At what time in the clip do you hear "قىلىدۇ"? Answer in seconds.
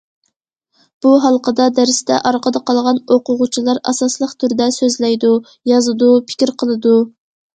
6.65-6.95